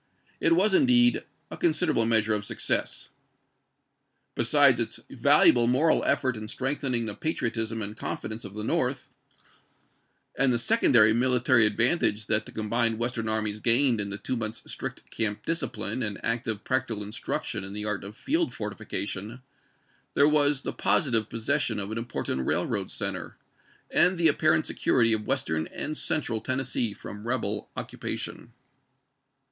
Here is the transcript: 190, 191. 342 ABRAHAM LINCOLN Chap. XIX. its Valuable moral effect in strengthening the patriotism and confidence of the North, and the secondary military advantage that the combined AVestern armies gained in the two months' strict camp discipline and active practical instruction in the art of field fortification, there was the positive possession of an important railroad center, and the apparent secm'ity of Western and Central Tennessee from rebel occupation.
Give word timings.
190, 0.39 1.19
191. 1.51 1.73
342 1.75 1.91
ABRAHAM 1.93 2.09
LINCOLN 2.09 2.57
Chap. 2.57 2.85
XIX. 4.35 4.79
its 4.79 4.99
Valuable 5.11 5.67
moral 5.67 6.01
effect 6.05 6.35
in 6.37 6.47
strengthening 6.47 7.05
the 7.05 7.13
patriotism 7.13 7.83
and 7.83 7.95
confidence 7.95 8.43
of 8.43 8.55
the 8.55 8.63
North, 8.63 9.09
and 10.35 10.51
the 10.51 10.57
secondary 10.57 11.13
military 11.13 11.67
advantage 11.67 12.25
that 12.25 12.47
the 12.47 12.51
combined 12.51 12.95
AVestern 12.97 13.29
armies 13.29 13.59
gained 13.59 14.01
in 14.01 14.09
the 14.09 14.17
two 14.17 14.35
months' 14.35 14.63
strict 14.65 15.07
camp 15.11 15.45
discipline 15.45 16.01
and 16.01 16.19
active 16.25 16.63
practical 16.63 17.03
instruction 17.03 17.63
in 17.63 17.73
the 17.73 17.85
art 17.85 18.03
of 18.03 18.17
field 18.17 18.55
fortification, 18.55 19.43
there 20.15 20.27
was 20.27 20.61
the 20.63 20.73
positive 20.73 21.29
possession 21.29 21.77
of 21.77 21.91
an 21.91 21.99
important 21.99 22.47
railroad 22.47 22.89
center, 22.89 23.37
and 23.91 24.17
the 24.17 24.27
apparent 24.27 24.65
secm'ity 24.65 25.13
of 25.13 25.27
Western 25.27 25.67
and 25.67 25.95
Central 25.95 26.41
Tennessee 26.41 26.91
from 26.91 27.27
rebel 27.27 27.69
occupation. 27.77 28.51